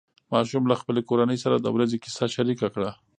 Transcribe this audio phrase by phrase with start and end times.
[0.33, 2.91] ماشوم له خپلې کورنۍ سره د ورځې کیسه شریکه کړه